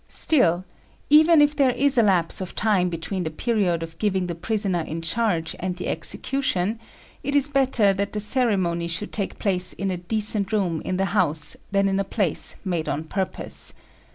[0.07, 0.65] Still,
[1.11, 4.79] even if there is a lapse of time between the period of giving the prisoner
[4.81, 6.79] in charge and the execution,
[7.21, 11.05] it is better that the ceremony should take place in a decent room in the
[11.13, 13.75] house than in a place made on purpose.